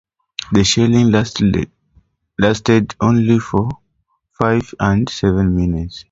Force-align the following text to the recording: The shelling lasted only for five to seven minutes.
The 0.51 0.63
shelling 0.63 1.11
lasted 1.11 2.95
only 2.99 3.37
for 3.37 3.69
five 4.31 4.67
to 4.79 5.05
seven 5.11 5.55
minutes. 5.55 5.99